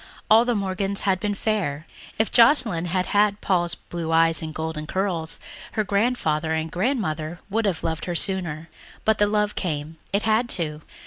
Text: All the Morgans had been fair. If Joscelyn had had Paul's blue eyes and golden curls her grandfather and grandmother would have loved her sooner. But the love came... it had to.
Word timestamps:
All 0.31 0.45
the 0.45 0.55
Morgans 0.55 1.01
had 1.01 1.19
been 1.19 1.35
fair. 1.35 1.85
If 2.17 2.31
Joscelyn 2.31 2.85
had 2.85 3.05
had 3.05 3.39
Paul's 3.39 3.75
blue 3.75 4.11
eyes 4.11 4.41
and 4.41 4.51
golden 4.51 4.87
curls 4.87 5.39
her 5.73 5.83
grandfather 5.83 6.53
and 6.53 6.71
grandmother 6.71 7.39
would 7.51 7.65
have 7.65 7.83
loved 7.83 8.05
her 8.05 8.15
sooner. 8.15 8.67
But 9.05 9.19
the 9.19 9.27
love 9.27 9.53
came... 9.53 9.97
it 10.11 10.23
had 10.23 10.49
to. 10.57 10.81